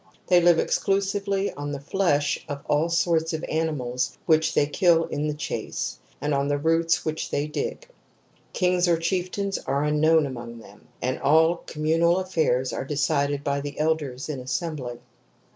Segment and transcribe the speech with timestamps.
[0.29, 5.03] They live exclu sively on the flesh of all sorts of animals which they kill
[5.03, 7.87] in the chase, and on the roots which they dig.
[8.51, 13.77] Kings or chieftains are unknown among them, and all communal affairs are decided by the
[13.79, 15.01] elders in assembly.